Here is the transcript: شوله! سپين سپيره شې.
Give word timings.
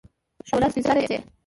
شوله! 0.49 0.67
سپين 0.71 0.83
سپيره 0.85 1.01
شې. 1.09 1.17